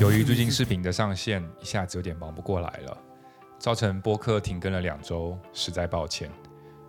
[0.00, 2.98] 由于最近视频的上线一下子有点忙不过来了，
[3.58, 6.32] 造成播客停更了两周，实在抱歉。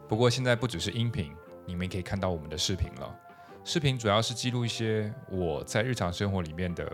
[0.07, 1.35] 不过现在不只是音频，
[1.66, 3.20] 你们也可以看到我们的视频了。
[3.66, 6.89] 视频主要是记录一些我在日常生活里面的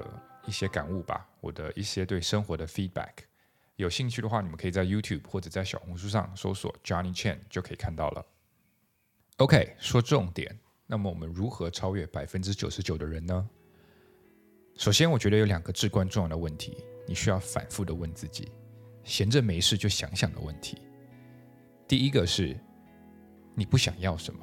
[0.47, 3.13] 一些感悟吧，我的一些对生活的 feedback。
[3.75, 8.25] 有兴趣的话，你们可以在 YouTube 或者在小红书上搜索 Johnny Chan 就可以看到了。
[9.35, 10.57] OK，说重点。
[10.87, 13.47] 那么我们如何超越百分之九十九的人呢？
[14.77, 16.77] 首先，我觉得有两个至关重要的问题，
[17.07, 18.51] 你需要反复的问自己，
[19.03, 20.77] 闲着没事就想想的问题。
[21.87, 22.55] 第一个是
[23.55, 24.39] 你不想要什么，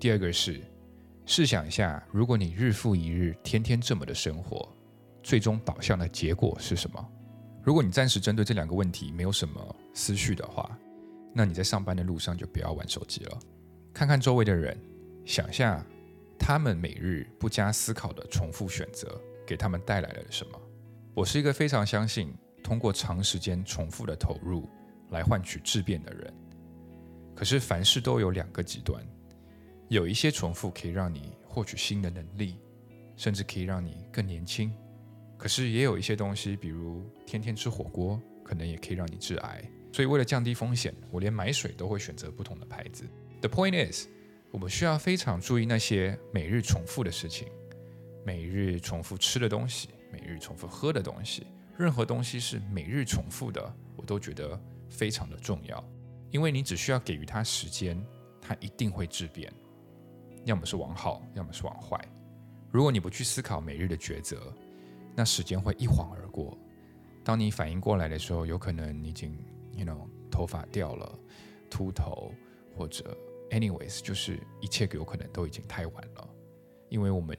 [0.00, 0.60] 第二个是
[1.24, 4.68] 试想一下，如果你日复一日，天天这么的生活，
[5.22, 7.08] 最终导向的结果是什么？
[7.62, 10.76] 如果你暂时针对这两个问题没有什么思绪的话，
[11.32, 13.38] 那你在上班的路上就不要玩手机了，
[13.94, 14.76] 看看周围的人，
[15.24, 15.86] 想下
[16.36, 19.20] 他们每日不加思考的重复选择。
[19.50, 20.62] 给他们带来了什么？
[21.12, 24.68] 我是一个非常相信通过长时间重复的投入
[25.10, 26.32] 来换取质变的人。
[27.34, 29.04] 可是凡事都有两个极端，
[29.88, 32.60] 有一些重复可以让你获取新的能力，
[33.16, 34.72] 甚至可以让你更年轻。
[35.36, 39.68] 可是也有一些东西，比如天天吃火锅，可能也可以让你致癌。
[39.92, 43.04] 所以为了降低风险，我连买水都会选择不同的牌子。
[43.40, 44.06] The point is，
[44.52, 47.48] 我们需要非常注意那些每日重复的事情。
[48.24, 55.82] 每日重复吃的东西，每日重复喝的东西，任何东西是每日重复的，我都觉得非常的重要。
[56.30, 58.00] 因为你只需要给予它时间，
[58.40, 59.52] 它一定会质变，
[60.44, 61.98] 要么是往好，要么是往坏。
[62.70, 64.52] 如果你不去思考每日的抉择，
[65.16, 66.56] 那时间会一晃而过。
[67.24, 69.36] 当你反应过来的时候，有可能你已经
[69.74, 71.18] ，you know，头发掉了，
[71.68, 72.32] 秃头，
[72.76, 73.16] 或者
[73.50, 76.28] ，anyways，就是一切有可能都已经太晚了，
[76.90, 77.36] 因为我们。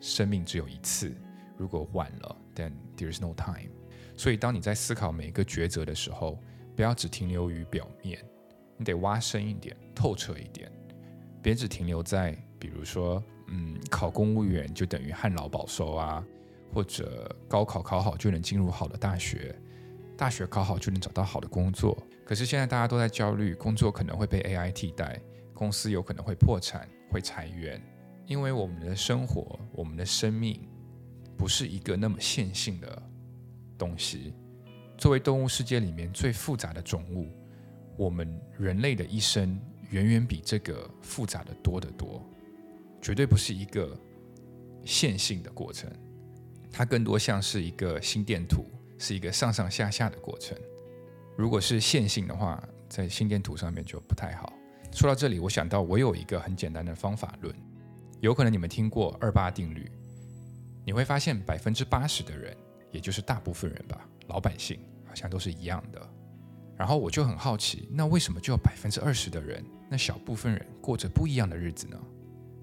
[0.00, 1.14] 生命只有一次，
[1.56, 3.70] 如果晚了，then there is no time。
[4.16, 6.38] 所以，当你在思考每一个抉择的时候，
[6.74, 8.18] 不要只停留于表面，
[8.76, 10.70] 你得挖深一点、透彻一点。
[11.42, 16.24] 别只停留在，比如说，嗯，考公务员就等于旱涝保收啊，
[16.72, 19.54] 或者高考考好就能进入好的大学，
[20.18, 21.96] 大学考好就能找到好的工作。
[22.26, 25.18] 可是现在大家都在焦虑，工作可能会被 AI 替代，
[25.54, 27.82] 公司有可能会破产、会裁员。
[28.30, 30.60] 因为我们的生活，我们的生命，
[31.36, 33.02] 不是一个那么线性的
[33.76, 34.32] 东西。
[34.96, 37.26] 作为动物世界里面最复杂的种物，
[37.96, 39.60] 我们人类的一生
[39.90, 42.24] 远远比这个复杂的多得多，
[43.02, 43.98] 绝对不是一个
[44.84, 45.90] 线性的过程。
[46.70, 48.64] 它更多像是一个心电图，
[48.96, 50.56] 是一个上上下下的过程。
[51.36, 54.52] 如果是线性的话，在心电图上面就不太好。
[54.92, 57.52] 说到这里，我想到我有一个很简单的方法论。
[58.20, 59.90] 有可能你们听过二八定律，
[60.84, 62.54] 你会发现百分之八十的人，
[62.92, 66.06] 也就是大部分人吧，老百姓好像都是一样的。
[66.76, 71.98] 然后我就很好奇，那为什么就有百分之二十的人，那小部分人过着不一样的日子呢？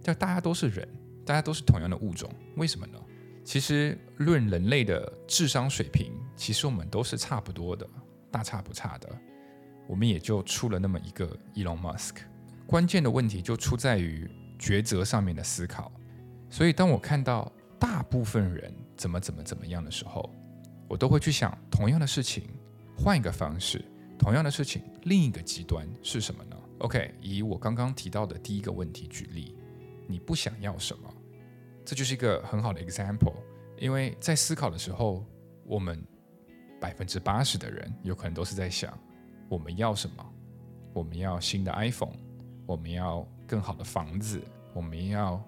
[0.03, 0.88] 但大家都是人，
[1.25, 3.00] 大家都是同样的物种，为什么呢？
[3.44, 7.88] 其实论人类的智商水平，其实我们都是差不多的，
[8.29, 9.09] 大差不差的。
[9.88, 12.17] 我们也就出了那么一个 Elon Musk。
[12.67, 14.29] 关键的问题就出在于。
[14.59, 15.91] 抉择上面的思考，
[16.50, 20.34] 所以当我看到大部分人怎么怎么怎么样的时候，
[20.88, 22.50] 我都会去想同样的事情，
[22.97, 23.84] 换一个方式，
[24.17, 29.56] 同样的事情另一个极端是什么呢？OK，以我刚刚提到的第一个问题举例，
[30.07, 31.13] 你不想要什么？
[31.85, 33.35] 这就是一个很好的 example，
[33.78, 35.25] 因为在思考的时候，
[35.66, 36.03] 我们
[36.81, 38.97] 百分之八十的人有可能都是在想
[39.50, 40.34] 我们要什么，
[40.94, 42.17] 我们要新的 iPhone，
[42.67, 43.28] 我们要。
[43.50, 44.41] 更好的房子，
[44.73, 45.41] 我们要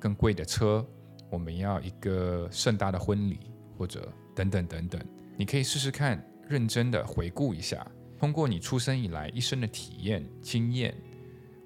[0.00, 0.84] 更贵的车，
[1.30, 3.38] 我们要一个盛大的婚礼，
[3.78, 5.00] 或者等等等等。
[5.36, 7.86] 你可以试试看，认真的回顾一下，
[8.18, 10.92] 通过你出生以来一生的体验经验，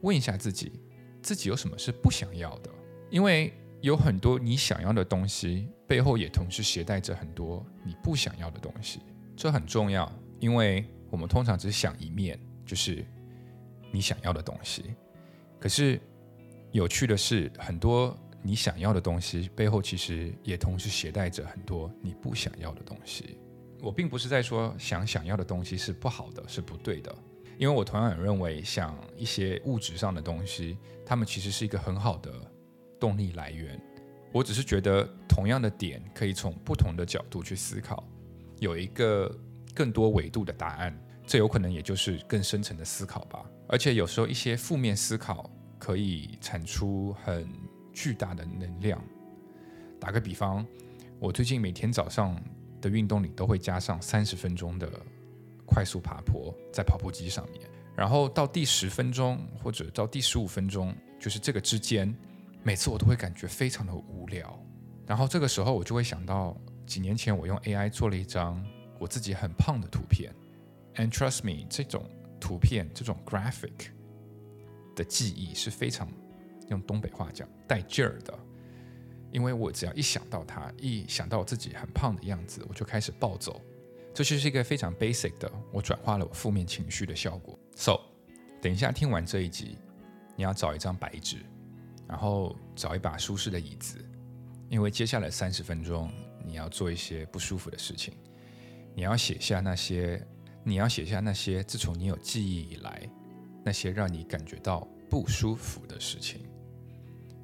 [0.03, 0.71] 问一下自己，
[1.23, 2.69] 自己有什么是不想要的？
[3.09, 3.51] 因为
[3.81, 9.01] 有很多你想要的东西，背后也同时携带着很多你不想要的东西。
[9.35, 13.03] 这很重要，因为我们通常只想一面，就是
[13.95, 14.97] 你想要的东西。
[15.61, 16.01] 可是，
[16.73, 18.13] 有趣的是，很多
[18.43, 23.39] 你想要的东西背后，其实也同时携带着很多你不想要的东西。
[23.81, 27.15] 我并不是在说想想要的东西是不好的，是不对的，
[27.57, 30.77] 因为我同样也认为，像一些物质上的东西，
[31.07, 32.33] 它们其实是一个很好的
[32.99, 33.81] 动力来源。
[34.33, 38.03] 我只是觉得，同样的点可以从不同的角度去思考，
[38.59, 39.33] 有一个
[39.73, 40.99] 更多维度的答案。
[41.27, 43.45] 这有可能也就是更深层的思考吧。
[43.69, 47.49] 而且有时候一些负面思考可以产出很
[47.93, 49.03] 巨大的能量。
[49.99, 50.67] 打个比方，
[51.19, 52.39] 我最近每天早上
[52.81, 54.89] 的运动里都会加上三十分钟的
[55.65, 57.63] 快速爬坡在跑步机上面，
[57.97, 62.15] 然后到第十分钟或者到第十五分钟，就是这个之间，
[62.63, 64.59] 每次我都会感觉非常的无聊。
[65.07, 66.55] 然后这个时候我就会想到
[66.87, 68.63] 几年前我用 AI 做了一张
[68.99, 70.35] 我自己很胖的图片
[70.97, 72.09] ，and trust me，这种
[72.41, 73.89] 图片这种 graphic
[74.95, 76.09] 的记忆是非常
[76.69, 78.39] 用东北话讲带劲儿的。
[79.33, 83.61] 因为我只要一想到它，一想到我自己很胖的样子，我就开始暴走。
[84.15, 87.59] 这就是一个非常 basic 的，我转化了我负面情绪的效果。
[87.75, 87.99] So，
[88.63, 89.77] 等一下听完这一集，
[90.37, 91.39] 你要找一张白纸，
[92.07, 93.99] 然后找一把舒适的椅子，
[94.69, 96.13] 因为接下来三十分钟
[96.47, 98.15] 你要做一些不舒服的事情。
[98.95, 100.25] 你要写下那些，
[100.65, 103.09] 你要写下那些自从你有记忆以来，
[103.65, 106.41] 那些让你感觉到不舒服的事情，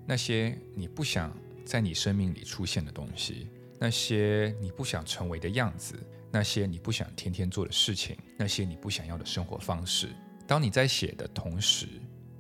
[0.06, 1.32] 那些你不想。
[1.62, 5.94] 在你生命里出现的东西，那些你不想成为的样子，
[6.32, 10.08] 那些你不想天天做的事情，那些你不想要的生活方式。
[10.48, 11.86] 当你在写的同时，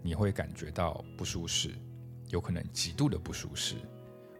[0.02, 1.70] 你会感觉到不舒适，
[2.30, 3.76] 有可能极度的不舒适。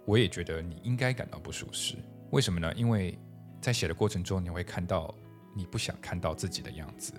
[0.07, 1.95] 我也觉得你应该感到不舒适。
[2.31, 2.75] 为什么呢？
[2.75, 3.17] 因为
[3.61, 5.15] 在写的过程中，你会看到
[5.55, 7.13] 你不想看到自己的样子，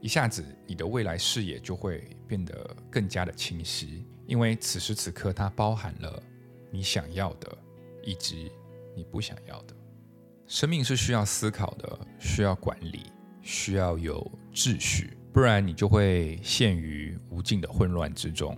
[0.00, 6.22] 一下子你的未来视野就会变得更加的清晰，因为此时此刻它包含了。
[6.68, 7.56] 你想要的，
[8.02, 8.50] 以及
[8.94, 9.74] 你不想要的，
[10.46, 13.04] 生命是需要思考的，需要管理，
[13.40, 18.54] 需要有秩序，不然你就会陷于无尽的混乱之中。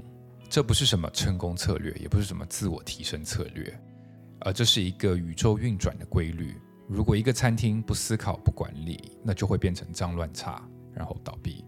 [0.48, 3.78] 这不是什么成功策略，也不是什么自我提升策略，
[4.40, 6.56] 而这是一个宇宙运转的规律。
[6.88, 11.62] 如果一个餐厅不思考、不管理，那就会变成脏乱差，然后倒闭。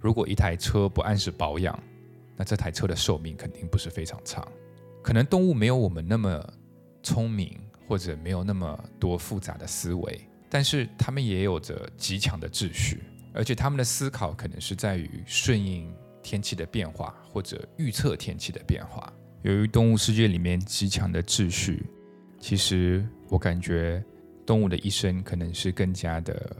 [0.00, 1.78] 如果一台车不按时保养，
[2.34, 4.46] 那这台车的寿命肯定不是非常长。
[5.02, 6.42] 可能动物没有我们那么
[7.02, 13.02] 聪明，或者没有那么多复杂的思维，但是它们也有着极强的秩序，
[13.34, 19.12] 而且它们的思考可能是在于顺应天气的变化，或者预测天气的变化。
[19.42, 21.84] 由于动物世界里面极强的秩序，
[22.40, 24.02] 其实我感觉
[24.46, 26.56] 动物的一生可能是更加的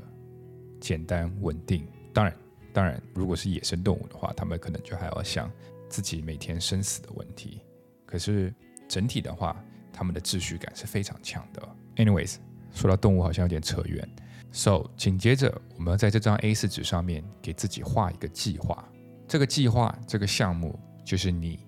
[0.81, 1.87] 简单稳定。
[2.13, 2.37] 当然，
[2.73, 5.51] 当然，如果是野生动物的话，它们可能就还要想
[5.89, 7.61] 自己每天生死的问题。
[8.07, 8.55] 可是
[8.89, 11.63] 整体的话，他们的秩序感是非常强的。
[11.97, 12.37] Anyways，
[12.73, 14.09] 说到动物好像有点扯远。
[14.53, 18.89] So，紧接着我们要在这张 A4 纸上面给自己画一个计划。
[19.27, 21.59] 这个计划，这个项目就是你，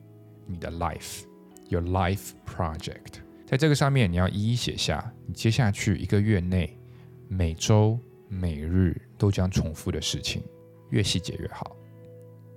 [0.46, 3.25] 你的 life，your life project。
[3.46, 6.76] 在这个上面，你要一一写下你接下去一个月内
[7.28, 7.98] 每周、
[8.28, 10.42] 每日都将重复的事情，
[10.90, 11.76] 越细节越好。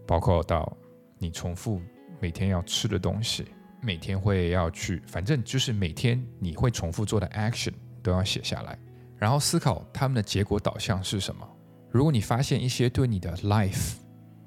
[0.07, 0.75] 包括到
[1.19, 1.79] 你重复
[2.19, 3.45] 每天要吃的东西。
[3.81, 7.71] 每天会要去，反正就是每天你会重复做的 action
[8.03, 8.77] 都要写下来，
[9.17, 11.47] 然后思考他们的结果导向是什么。
[11.89, 13.93] 如果你发现一些对你的 life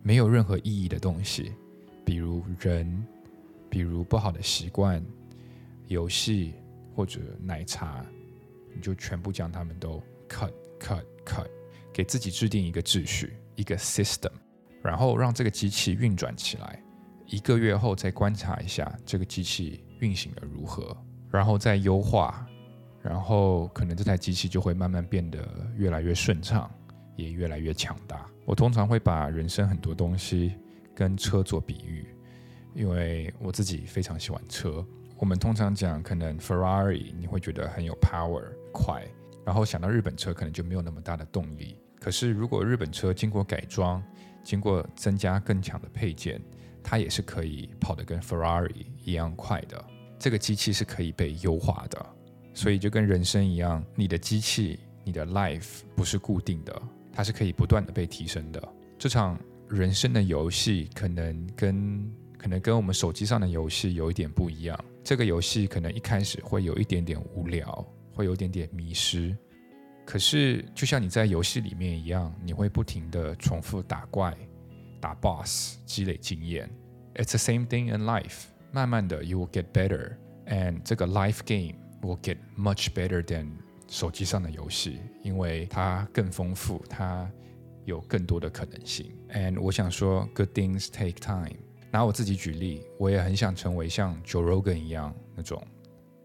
[0.03, 1.53] 没有任何意义的东西，
[2.05, 3.07] 比如人，
[3.71, 5.03] 比如不好的习惯、
[5.93, 6.55] 游戏
[6.95, 8.05] 或者奶茶，
[8.75, 11.47] 你就全部将他们都 cut cut cut，
[11.93, 14.33] 给自己制定一个秩序，一个 system，
[14.83, 16.83] 然后让这个机器运转起来。
[17.27, 20.95] 一个月后再观察一下这个机器运行的如何，
[21.31, 22.47] 然后再优化，
[23.01, 25.39] 然后可能这台机器就会慢慢变得
[25.77, 26.71] 越来越顺畅，
[27.17, 28.29] 也越来越强大。
[28.45, 30.57] 我通常会把人生很多东西
[30.95, 32.07] 跟车做比喻，
[32.75, 34.85] 因为我自己非常喜欢车。
[35.23, 39.07] 我们通常讲可能 Ferrari 你会觉得很有 power 快，
[39.47, 41.77] 然后想到日本车可能就没有那么大的动力。
[42.01, 44.03] 可是如果日本车经过改装，
[44.43, 46.43] 经过增加更强的配件，
[46.83, 49.85] 它也是可以跑得跟 Ferrari 一样快的，
[50.19, 52.05] 这个机器是可以被优化的，
[52.53, 58.61] 所以就跟人生一样，你的机器、你的 life 不是固定的，它是可以不断的被提升的。
[58.99, 59.39] 这场
[59.69, 69.37] 人生的游戏可能跟可能跟我们手机上的游戏有一点不一样，这个游戏可能一开始会有一点点无聊，会有点点迷失，
[70.05, 74.37] 可是就像你在游戏里面一样，你会不停的重复打怪。
[75.01, 76.71] 打 boss 积累经验
[77.17, 78.45] ，It's the same thing in life。
[78.71, 83.49] 慢慢的，you will get better，and 这个 life game will get much better than
[83.89, 87.29] 手机上的游戏，因为它更丰富，它
[87.85, 89.13] 有更多的可能性。
[89.31, 91.59] And 我想说，good things take time。
[91.93, 95.63] 拿我自己举例，我也很想成为像 Joe Rogan 一样那种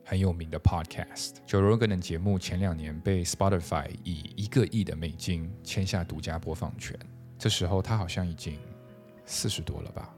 [0.06, 1.46] 很有名的 podcast。
[1.46, 6.98] Joe Rogan 的节目前两年被 Spotify 以一个亿的美金签下独家播放权。
[7.38, 8.58] 这时候他好像已经
[9.26, 10.16] 四十多了吧，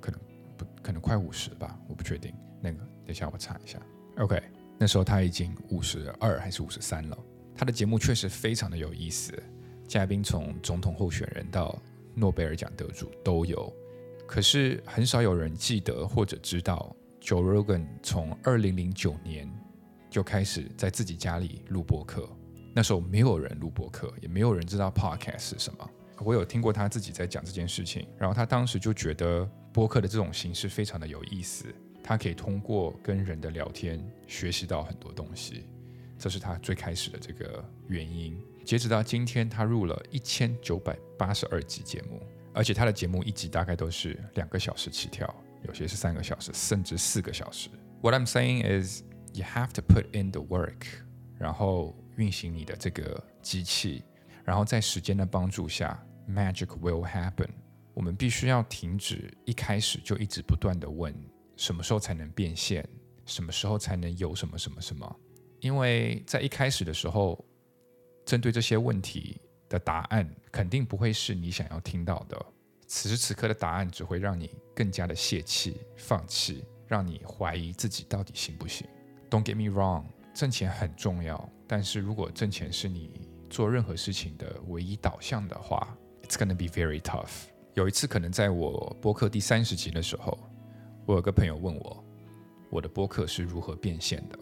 [0.00, 0.18] 可能
[0.56, 2.32] 不可能快五十吧，我不确定。
[2.62, 3.78] 那个等下我查一下。
[4.16, 4.42] OK，
[4.78, 7.18] 那时候他已经五十二还是五十三了。
[7.54, 9.30] 他的节目确实非常的有意思，
[9.86, 11.78] 嘉宾从总统候选人到
[12.14, 13.70] 诺贝尔奖得主都有。
[14.26, 19.48] 可是很少有人记得或者知道，Joe Rogan 从二零零九年
[20.10, 22.28] 就开始在自己家里录播客。
[22.74, 25.90] 那时候没有人录播客，也没有人知道 Podcast 是什么。
[26.18, 31.66] 我有听过他自己在讲这件事情，然后他当时就觉得播客的这种形式非常的有意思，
[32.02, 35.66] 他可以通过跟人的聊天学习到很多东西。
[36.18, 38.38] 这是他最开始的这个原因。
[38.64, 42.20] 截止到今天，他录了一千九百八十二集节目，
[42.56, 45.28] 而且他的节目一集大概都是两个小时起跳，
[45.62, 47.68] 有些是三个小时，甚至四个小时。
[48.00, 49.02] What I'm saying is,
[49.34, 50.86] you have to put in the work，
[51.38, 54.02] 然后运行你的这个机器，
[54.42, 57.50] 然后在时间的帮助下，magic will happen。
[57.92, 61.14] 我们必须要停止一开始就一直不断的问
[61.56, 62.88] 什么时候才能变现，
[63.26, 65.20] 什么时候才能有什么什么什么。
[65.60, 67.44] 因为在一开始的时候，
[68.24, 69.38] 针对这些问题
[69.76, 72.46] 的答案肯定不会是你想要听到的。
[72.86, 78.86] 此时此刻的答案只会让你更加的泄气、放弃，让你怀疑自己到底行不行。
[79.28, 87.48] Don't get me wrong，挣钱很重要，但是如果挣钱是你做任何事情的唯一导向的话，It's gonna be very tough。
[87.74, 90.38] 有一次，可能在我播客第三十集的时候，
[91.04, 92.04] 我有个朋友问我，
[92.70, 94.38] 我的播客是如何变现的。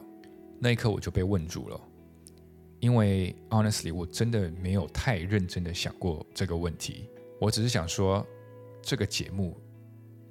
[0.60, 1.80] 那一刻我就被问住了，
[2.84, 7.08] 因为 honestly 我真的没有太认真的想过这个问题。
[7.40, 8.26] 我只是想说，
[8.82, 9.58] 这个节目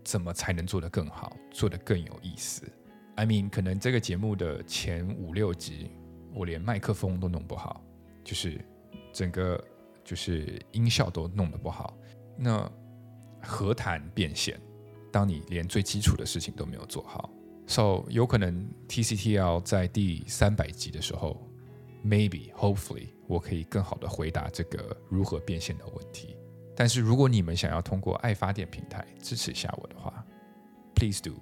[0.03, 2.62] 怎么才能做得更好，做得更有意思
[3.15, 5.89] ？I mean，可能这个节目的前五六集，
[6.31, 7.83] 我连麦克风都弄不好，
[8.24, 8.63] 就是
[9.12, 9.60] 整个
[10.03, 11.98] 就是音效都弄得不好。
[12.38, 12.72] 那
[13.41, 14.62] 何谈变现？
[15.12, 17.31] 当你连最基础的事情都没有做好。
[17.65, 21.41] So 有可能 TCTL 在第三百集的时候
[22.03, 26.36] ，maybe hopefully 我可以更好的回答这个如何变现的问题。
[26.75, 30.25] 但是如果你们想要通过爱发电平台支持一下我的话
[30.95, 31.33] ，please do.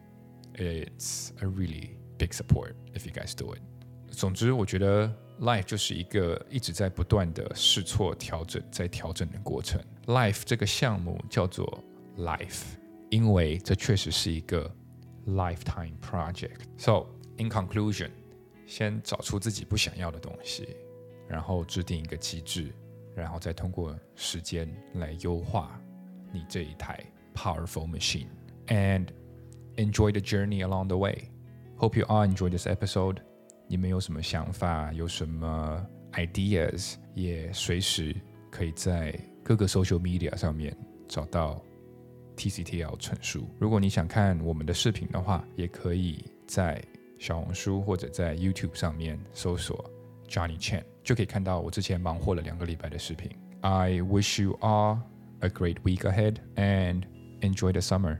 [0.56, 3.62] It's a really big support if you guys do it.
[4.12, 9.82] 总之，我觉得 life 就是一个一直在不断的试错、调整、再调整的过程。
[10.06, 11.84] Life 这个项目叫做
[12.18, 12.64] life，
[13.10, 14.70] 因为这确实是一个。
[15.28, 16.62] lifetime project.
[16.78, 17.06] So,
[17.38, 18.10] in conclusion，
[18.72, 20.78] 先找出自己不想要的东西，
[21.28, 22.74] 然后制定一个机制，
[23.14, 25.78] 然后再通过时间来优化
[26.32, 26.98] 你这一台
[27.36, 28.28] powerful machine
[28.68, 29.08] and
[29.76, 31.30] enjoy the journey along the way.
[31.76, 33.18] Hope you all enjoy this episode.
[33.68, 38.16] 你们有什么想法，有什么 ideas，也随时
[38.50, 39.14] 可以在
[39.44, 40.74] 各个 social media 上面
[41.10, 41.62] 找到
[42.38, 43.50] TCTL 陈述。
[43.60, 46.82] 如果你想看我们的视频的话，也可以在
[47.22, 49.88] 小红书或者在 YouTube 上面搜索
[50.28, 53.30] Johnny Chan，就可以看到我之前忙活了两个礼拜的视频。
[53.62, 54.98] I wish you all
[55.42, 57.04] a great week ahead and
[57.42, 58.18] enjoy the summer.